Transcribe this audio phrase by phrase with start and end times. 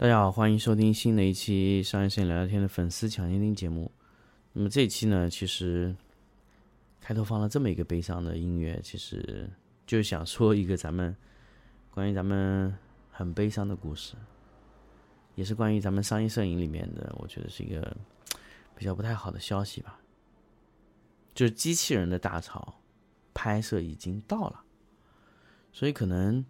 [0.00, 3.90] 大家好，欢迎收听新的一期商业摄影聊聊天的粉丝抢先听节目。
[4.52, 5.92] 那么这一期呢，其实
[7.00, 9.50] 开头放了这么一个悲伤的音乐，其实
[9.88, 11.16] 就想说一个咱们
[11.90, 12.72] 关于咱们
[13.10, 14.14] 很悲伤的故事，
[15.34, 17.96] 也是关于咱们商业摄影里面的，我觉得是一个
[18.76, 19.98] 比较不太好的消息吧。
[21.34, 22.72] 就是机器人的大潮
[23.34, 24.62] 拍摄已经到了，
[25.72, 26.46] 所以可能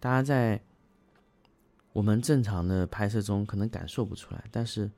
[0.00, 0.58] 大家在
[1.96, 4.90] 我们正常的拍摄中可能感受不出来，但是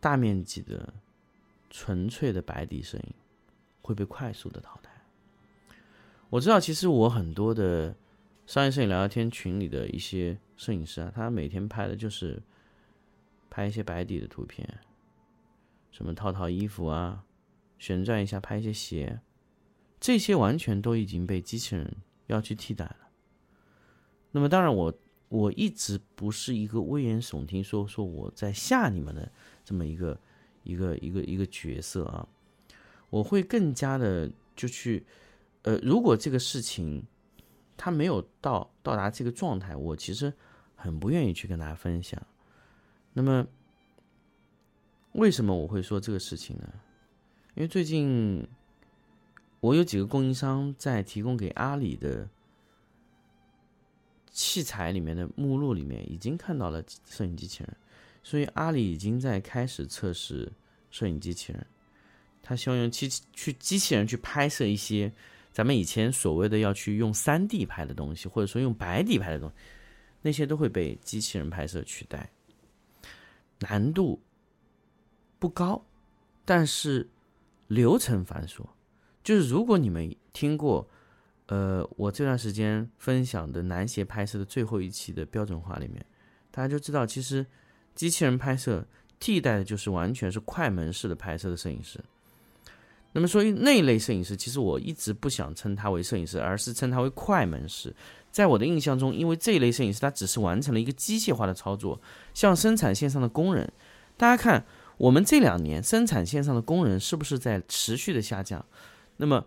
[0.00, 0.92] 大面积的
[1.70, 3.14] 纯粹的白底摄影
[3.80, 4.92] 会被快速的淘汰。
[6.28, 7.96] 我知道，其实我很多的
[8.46, 12.42] 商业摄影聊聊天群里的一些摄影师啊，他每天拍的就是
[13.48, 14.78] 拍一些白底的图片，
[15.90, 17.24] 什么套套衣服啊。
[17.78, 19.22] 旋转一下，拍一些鞋，
[19.98, 23.08] 这些完全都已经被机器人要去替代了。
[24.32, 24.92] 那么，当然，我
[25.30, 29.30] 我一直不是一个危言耸听，说说我在吓你们的
[29.64, 30.18] 这么一个
[30.64, 32.28] 一个一个一个角色啊。
[33.10, 35.04] 我会更加的就去，
[35.62, 37.04] 呃，如果这个事情
[37.76, 40.32] 它没有到到达这个状态，我其实
[40.74, 42.20] 很不愿意去跟大家分享。
[43.12, 43.46] 那么，
[45.12, 46.72] 为什么我会说这个事情呢？
[47.54, 48.46] 因为最近，
[49.60, 52.28] 我有几个供应商在提供给阿里的
[54.30, 57.76] 器材里面的目录里面，已经看到了摄影机器人，
[58.22, 60.50] 所以阿里已经在开始测试
[60.90, 61.66] 摄影机器人。
[62.42, 65.12] 他希望用机去机器人去拍摄一些
[65.52, 69.54] 咱们以前所谓的要去用三 D 拍的东西，或者说用白底拍的东西，
[70.22, 72.30] 那些都会被机器人拍摄取代，
[73.58, 74.20] 难度
[75.38, 75.84] 不高，
[76.44, 77.08] 但是。
[77.70, 78.66] 流程繁琐，
[79.22, 80.84] 就是如果你们听过，
[81.50, 86.04] 呃，我这段时间分享的男鞋拍摄的最后一期的标准化里面，
[86.52, 87.44] 大家就知道，其实
[87.94, 88.86] 机器人拍摄
[89.18, 91.98] 替代的就是完全是快门式的拍摄的摄影师。
[93.12, 97.92] 那么，所以那一类摄影师，其实我一直不想称他为摄影师，而是称他为快门师。
[98.30, 102.00] 在我的印象中，因为这一类摄影师他只是完成了一个机械化的操作，
[102.32, 103.70] 像生产线上的工人，
[104.16, 104.64] 大家看。
[104.98, 108.62] 我们这两年生产线上的工人是不是在持续的下降？
[109.16, 109.46] 那么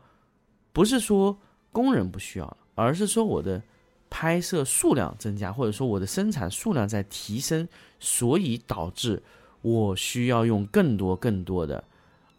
[0.72, 1.40] 不是说
[1.74, 3.62] 工人不需要，而是说我的
[4.10, 7.68] 拍摄数量增加，或者说我的生产数量在提升，
[8.00, 9.22] 所以导致
[9.62, 11.84] 我需要用更多更多的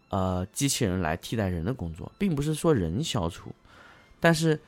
[0.09, 3.51] 呃机器人来替代人的工作，并不是说人消除。
[4.19, 4.59] 但是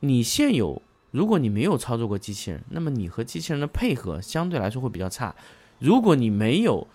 [0.00, 5.34] 你现有，如果你没有操作过机器人，那么你和机器人的配合相对来说会比较差。
[5.78, 6.86] 如果你没有，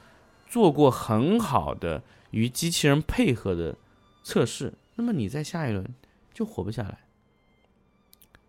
[0.50, 3.76] 做过很好的与机器人配合的
[4.24, 5.86] 测试，那么你在下一轮
[6.38, 7.00] 就活不下来。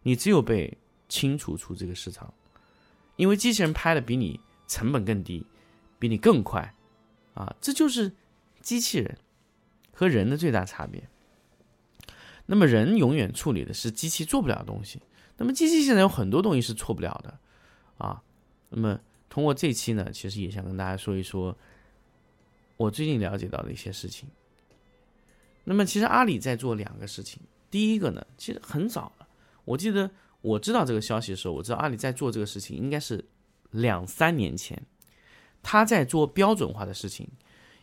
[0.02, 0.76] 你只有被
[1.08, 2.34] 清除出这个市场，
[3.16, 5.46] 因为机器人拍的比你成本更低，
[5.98, 6.74] 比你更快，
[7.32, 8.12] 啊，这就是
[8.60, 9.16] 机器人
[9.90, 11.08] 和人的最大差别。
[12.44, 15.00] 那么人永远处理的是机器做不了的东西，
[15.38, 17.40] 那么机器现在有很多东西是错不了的，
[17.96, 18.22] 啊，
[18.68, 19.00] 那么
[19.30, 21.56] 通过这期呢，其实也想跟大家说一说。
[22.76, 24.28] 我最近了解到的一些事情。
[25.64, 27.42] 那么，其实阿里在做两个事情。
[27.70, 29.28] 第一个呢，其实很早了。
[29.64, 33.24] 我记得我知道这个消息的时候，我知道阿里在做这个事情，应该是
[33.70, 34.82] 两三年前，
[35.62, 37.28] 他在做标准化的事情。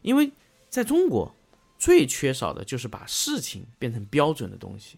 [0.02, 0.32] 因为
[0.70, 1.36] 在中国，
[1.78, 4.98] 最缺少的就是把事情变成标准的东西，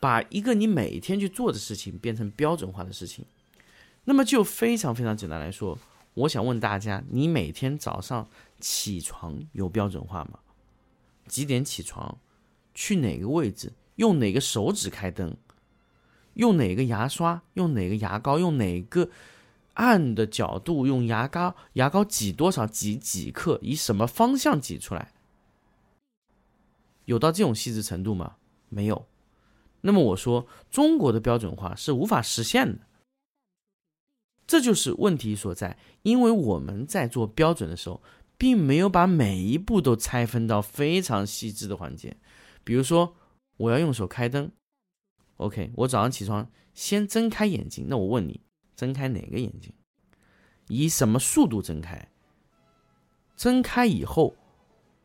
[0.00, 3.24] 把一个你每天去做的事情变成标准化的事情。
[4.04, 5.78] 那么，就非常非常简单来说。
[6.14, 8.28] 我想问大家：你每天早上
[8.60, 10.40] 起床有标准化吗？
[11.26, 12.18] 几点起床？
[12.74, 13.72] 去哪个位置？
[14.02, 15.36] 用哪个手指开灯？
[16.34, 17.40] 用哪个牙刷？
[17.54, 18.36] 用哪个牙膏？
[18.36, 19.08] 用哪个
[19.74, 20.88] 按的角度？
[20.88, 21.54] 用牙膏？
[21.74, 22.66] 牙膏挤多少？
[22.66, 23.60] 挤几克？
[23.62, 25.12] 以什么方向挤出来？
[27.04, 28.34] 有到这种细致程度吗？
[28.70, 29.06] 没有。
[29.82, 32.80] 那么我说，中国的标准化是无法实现的。
[34.48, 38.02] 这就是问题所在，因为我们在做标准的时候，
[38.36, 42.16] 并没有把每一步都拆分到非常细致的环节。
[42.64, 43.14] 比如说，
[43.62, 44.50] 我要用手开灯
[45.36, 48.40] ，OK，我早上起床先睁开眼睛，那我问你，
[48.74, 49.72] 睁开哪个眼睛？
[50.66, 52.08] 以什么速度睁开？
[53.36, 54.34] 睁开以后，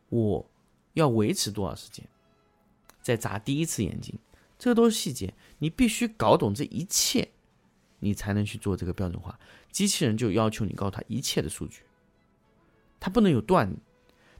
[0.08, 0.50] 我
[0.94, 2.04] 要维持多少时间？
[3.00, 4.18] 再眨第一次眼睛，
[4.58, 7.30] 这都是细节，你必须搞懂这一切。
[8.00, 9.38] 你才能去做这个标准化，
[9.72, 11.82] 机器人就要求你告诉他一切的数据，
[13.00, 13.76] 它不能有断，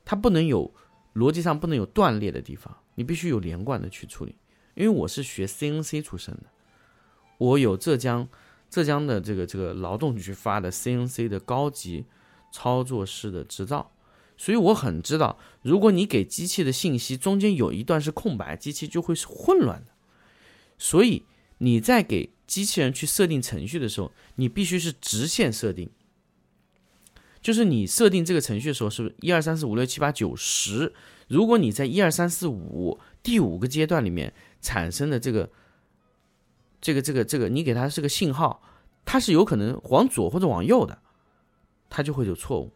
[0.04, 0.72] 它不能有
[1.14, 4.34] 逻辑上不能有断裂的地方，你必须有连贯的去处理。
[4.74, 6.46] 因为我是学 CNC 出身的，
[7.38, 8.28] 我有浙江
[8.68, 12.06] 浙江的这个这个劳动局发的 CNC 的高级
[12.50, 13.92] 操作师的执照，
[14.36, 19.92] 所以我很知道，如果你给机器的信息中间有一段是空白，机器就会是混乱的。
[20.76, 21.24] 所以
[21.58, 25.88] 你在给机器人去设定程序的时候，你必须是直线设定，
[27.40, 30.92] 就是你设定这个程序的时候，是不是一二三四五六七八九十？
[31.28, 35.50] 如果你在一二三四五第五个阶段里面产生的这个。
[36.80, 38.62] 这个这个这个，你给它是个信号，
[39.04, 41.02] 它是有可能往左或者往右的，
[41.90, 42.72] 它就会有错误。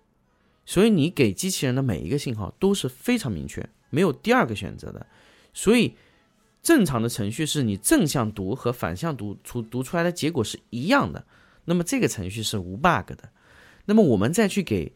[0.67, 5.07] 所以你给机器人的每一个信号都是非常明确，没有第二个选择的。
[5.55, 5.95] 所以
[6.61, 11.25] 正常的程序是你正向读和反向读出读出来的结果是一样的，
[11.67, 13.31] 那么这个程序是无 bug 的。
[13.85, 14.93] 那么我们再去给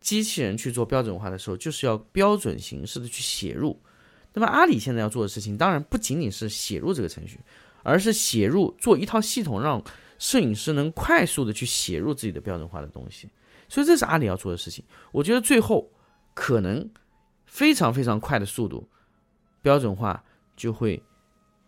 [0.00, 3.80] 机器人去做标准化的时候，就是要标准形式的去写入。
[4.34, 7.40] 那么阿里现在要做的事情，当然不仅仅是写入这个程序。
[7.88, 9.80] 而是写入做一套系统，让
[10.18, 13.30] 摄影师能快速的去写入自己的标准化的东西，
[13.68, 14.84] 所以这是阿里要做的事情。
[15.12, 15.88] 我觉得最后
[16.34, 16.90] 可能
[17.44, 18.88] 非常非常快的速度，
[19.62, 20.24] 标准化
[20.56, 21.00] 就会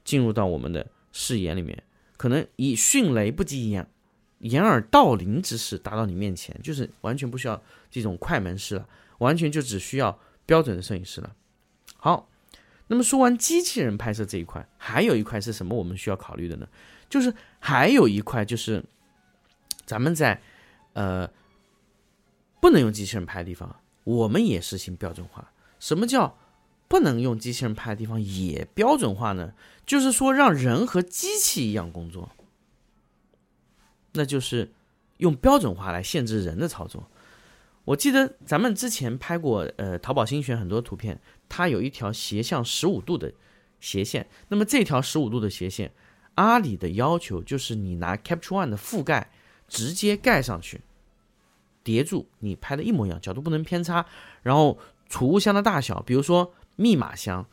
[0.02, 1.80] 进入到我们的视野里面，
[2.16, 3.88] 可能以迅雷不及掩
[4.40, 8.88] 掩耳盗铃之势达到你面前，就是完全不需要这种快门式了，
[9.18, 11.34] 完全就只需要标准的摄影师了。
[11.96, 12.28] 好。
[12.90, 15.76] 那么说完机器人拍摄这一块，还有一块是什么？
[15.76, 16.66] 我们需要考虑的呢？
[17.10, 18.82] 就是还有一块就是，
[19.84, 20.40] 咱们在
[20.94, 21.30] 呃
[22.62, 25.52] 不能用机器人拍的地方，我们也实行标准化。
[25.78, 26.38] 什么叫
[26.88, 29.52] 不能用机器人拍的地方也标准化呢？
[29.84, 32.30] 就是说让人和机器一样工作，
[34.12, 34.70] 那就是
[35.18, 37.08] 用标准化来限制人的操作。
[37.84, 41.18] 我记得咱们之前拍过，呃，淘宝新选很多图片，
[41.48, 43.32] 它有一条斜向十五度的
[43.80, 44.28] 斜线。
[44.48, 45.92] 那么这条十五度的斜线，
[46.34, 49.30] 阿里的要求就是你拿 Capture One 的覆盖
[49.68, 50.82] 直接盖上去，
[51.82, 54.04] 叠住，你拍的一模一样，角度不能偏差。
[54.42, 54.78] 然后
[55.08, 57.46] 储物箱的大小，比如说密码箱、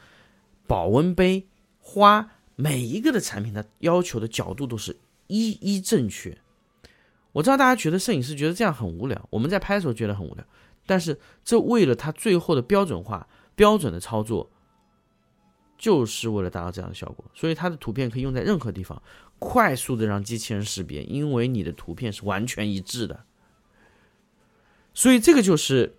[0.68, 1.48] 保温杯、
[1.80, 4.98] 花，每一个的产品它要求的角度都是
[5.28, 6.38] 一一正确。
[7.36, 10.46] 我知道大家觉得摄影师觉得这样很无聊，我们在拍的时候觉得很无聊，
[10.86, 14.50] 但是这为了他最后的标准化、标准的操作，
[15.78, 17.26] 就是为了达到这样的效果。
[17.34, 19.04] 所以它的图片可以用在任何地方，
[19.38, 23.26] 快速的让机器人识别，因为你的图片是完全一致的。
[24.94, 25.98] 所以这个就是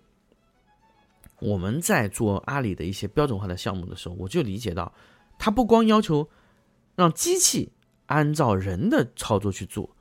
[1.39, 4.91] 我们在做阿里的一些标准化的项目的时候，我就理解到，
[5.37, 6.27] 它不光要求
[6.95, 7.73] 让机器
[8.07, 9.95] 按照人的操作去做。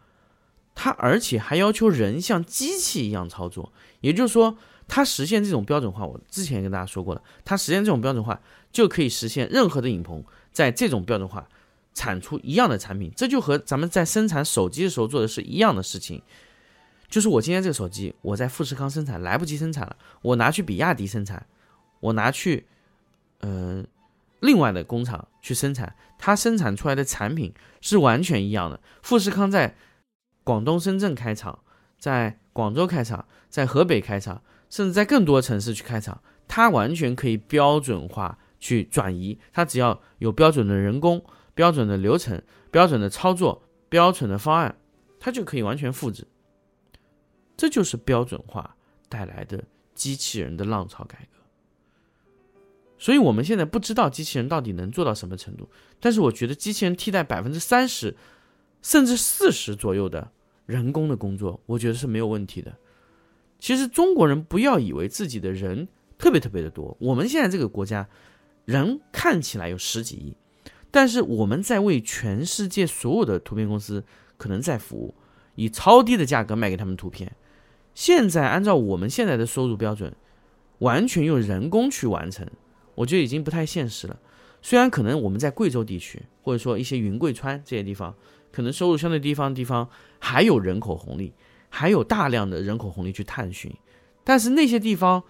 [0.77, 4.57] 它而且还要求人像机器一样操作，也就是说，
[4.87, 8.39] 它实现这种标准化，我之前跟大家说过了，它实现这种标准化
[8.71, 11.49] 就可以实现任何的影棚在这种标准化
[11.95, 16.23] 产出一样的产品，这就和咱们在生产手机的时候做的是一样的事情。
[17.09, 21.47] 就是我今天这个手机，我在富士康生产来不及生产了，我拿去比亚迪生产，
[22.01, 22.67] 我拿去
[23.41, 23.83] 呃
[24.41, 28.79] 另外的工厂去生产，它生产出来的产品是完全一样的。
[29.03, 29.75] 富士康在
[30.47, 31.59] 广东深圳开厂，
[31.99, 39.41] 在广州开厂，在河北开厂，甚至在更多城市去开厂，它完全可以标准化去转移。
[39.53, 44.77] 它只要有标准的人工、标准的流程、标准的操作、标准的方案，
[45.19, 46.25] 它就可以完全复制。
[47.57, 48.77] 这就是标准化
[49.09, 49.65] 带来的
[49.97, 51.41] 机器人的浪潮改革。
[52.99, 58.17] 所以我们现在不知道机器人到底能做到什么程度，但是我觉得机器人替代百分之三十，
[58.87, 60.31] 甚至四十左右的。
[60.65, 62.73] 人工的工作，我觉得是没有问题的。
[63.59, 68.09] 其实中国人不要以为自己的人特别特别的多，我们现在这个国家
[68.65, 70.37] 人看起来有十几亿，
[70.93, 74.05] 但是我们在为全世界所有的图片公司
[74.37, 75.15] 可能在服务，
[75.57, 77.35] 以超低的价格卖给他们图片。
[77.93, 80.15] 现在按照我们现在的收入标准，
[80.79, 82.47] 完全用人工去完成，
[82.95, 84.19] 我觉得已经不太现实了。
[84.63, 88.15] 虽然可能我们在贵州地区，或者说一些云贵川这些地方。
[88.57, 91.35] 可能收入相对地方的地方还有人口红利，
[91.69, 93.71] 还有大量的人口红利去探寻，
[94.25, 95.23] 但是那些地方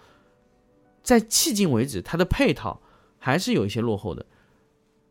[1.03, 2.81] 在迄今为止，它的配套
[3.17, 4.25] 还是有一些落后的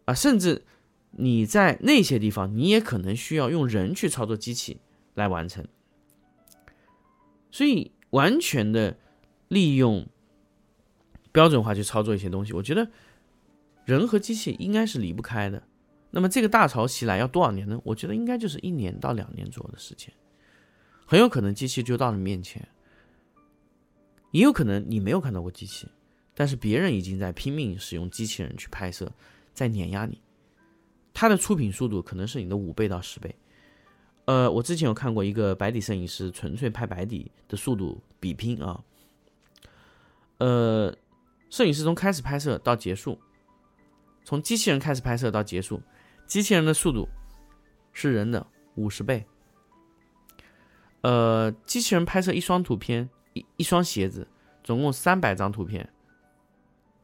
[0.06, 0.64] 啊，甚至
[1.10, 4.80] 你在那些地方，你也可能需要用人去操作机器
[5.12, 5.68] 来完成，
[7.50, 8.96] 所以完全的
[9.48, 10.06] 利用
[11.32, 12.88] 标准化去操作一些东西，我觉得
[13.84, 15.64] 人和机器应该是离不开的。
[16.16, 17.78] 那么这个大潮袭来要多少年呢？
[17.84, 20.10] 我觉得应该就是一年到两年左右的时间，
[21.04, 22.66] 很有可能机器就到你面前，
[24.30, 25.86] 也有可能你没有看到过机器，
[26.34, 29.12] 但是别人已经在拼命使用机器人去拍摄，
[29.52, 30.22] 在碾压你，
[31.12, 33.36] 它的出品速度可能是你的五倍到十倍，
[34.24, 38.82] 呃，我之前有看过一个白底摄影师纯粹拍白底的速度比拼啊，
[40.38, 40.96] 呃，
[41.50, 43.20] 摄影师从开始拍摄到结束，
[44.24, 45.82] 从机器人开始拍摄到结束，
[46.26, 47.08] 机器人的速度
[47.92, 49.24] 是人的五十倍。
[51.02, 54.26] 呃，机器人拍摄一双图片，一一双鞋子，
[54.64, 55.88] 总共三百张图片，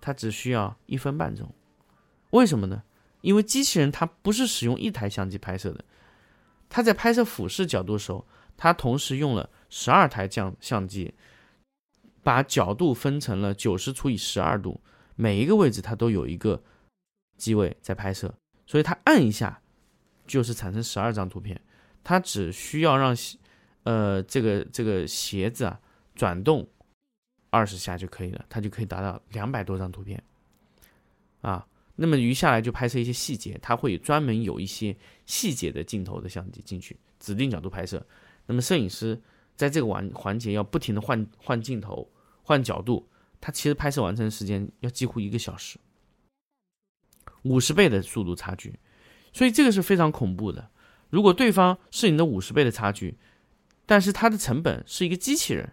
[0.00, 1.48] 它只需要一分半钟。
[2.30, 2.82] 为什么呢？
[3.20, 5.84] 因为机器人它不是使用一台相机拍摄的。
[6.68, 8.26] 它在拍摄俯视角度的时候，
[8.56, 11.14] 它同时用了十二台相相机，
[12.24, 14.80] 把角度分成了九十除以十二度，
[15.14, 16.60] 每一个位置它都有一个
[17.36, 18.34] 机位在拍摄，
[18.72, 19.60] 所以他按一下
[20.26, 21.60] 就是产生十二张图片，
[22.02, 23.14] 他只需要让
[23.82, 25.78] 呃这个这个鞋子啊
[26.14, 26.66] 转动
[27.50, 30.24] 二十下就可以了，它就可以达到两百多张图片
[31.42, 31.68] 啊。
[31.96, 38.02] 那么余下来就拍摄一些细节，它会专门有一些细节的镜头的相机进去，指定角度拍摄。
[38.46, 39.20] 那么摄影师
[39.54, 42.10] 在这个环环节要不停的换换镜头、
[42.42, 43.06] 换角度，
[43.38, 45.78] 它其实拍摄完成时间要几乎一个小时，
[47.42, 48.78] 五十倍的速度差距，
[49.32, 50.70] 所以这个是非常恐怖的。
[51.10, 53.16] 如果对方是你的五十倍的差距，
[53.84, 55.70] 但是它的成本是一个机器人，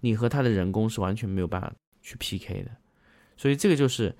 [0.00, 1.72] 你和他的人工是完全没有办法
[2.02, 2.70] 去 PK 的。
[3.36, 4.14] 所以这个就是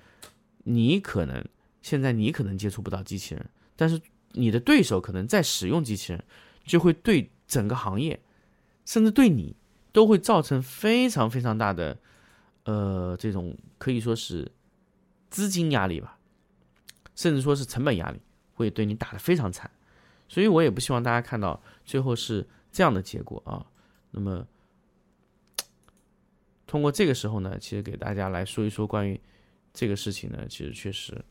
[0.63, 1.43] 你可能
[1.81, 4.01] 现在你可能接触不到机器人，但是
[4.31, 6.23] 你的对手可能在使用机器人，
[6.65, 8.19] 就会对整个行业，
[8.85, 9.55] 甚至对你
[9.93, 11.97] 都会造成非常非常大的
[12.65, 14.51] 呃这种可以说是
[15.37, 16.17] 资金压力吧，
[17.13, 18.19] 甚至说是成本压力，
[18.55, 19.69] 会对你打得非常惨。
[20.27, 23.63] 所以我也不希望大家看到最后是这样的结果啊。
[24.09, 24.47] 那么。
[26.65, 29.21] 通过这个时候呢，其实给大家来说一说关于
[29.73, 31.23] 这个事情呢，其实确实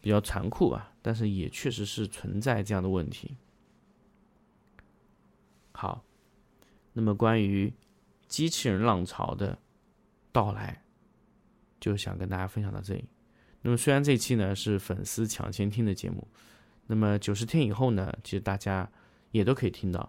[0.00, 3.36] 比较残酷吧，但是也确实是存在这样的问题。
[5.70, 6.02] 好，
[6.94, 7.72] 那么关于
[8.26, 9.56] 机器人浪潮的
[10.32, 10.82] 到来，
[11.78, 13.04] 就想跟大家分享到这里。
[13.66, 16.24] 那么虽然这期呢是粉丝抢先听的节目，
[16.86, 18.88] 那么九十天以后呢，其实大家
[19.32, 20.08] 也都可以听到，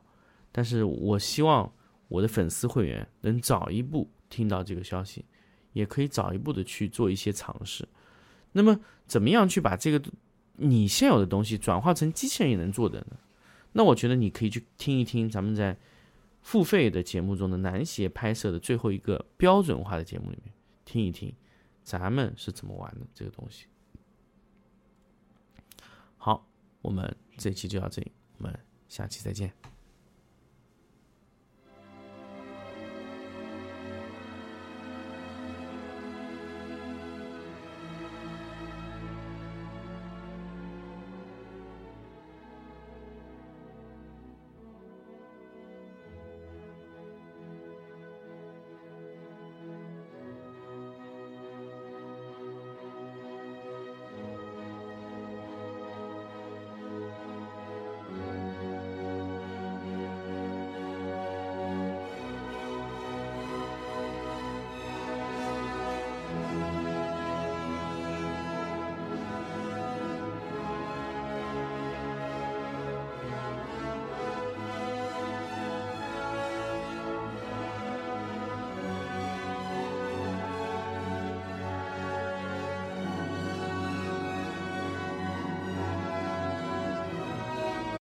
[0.51, 1.73] 但是我希望
[2.07, 4.07] 我的粉丝会员能早一步。
[4.29, 5.23] 听到这个消息，
[5.71, 7.87] 也可以早一步的去做一些尝试。
[8.51, 10.01] 那么，怎么样去把这个
[10.57, 13.17] 你现有的东西转化成机器人也能做的呢？
[13.71, 15.77] 那我觉得你可以去听一听咱们在
[16.41, 21.33] 付费的节目中的男协拍摄的最后一个标准化的节目里面听一听，
[21.87, 23.65] 咱们是怎么玩的这个东西。
[26.17, 26.45] 好，
[26.81, 29.53] 我们这期就到这里，我们下期再见。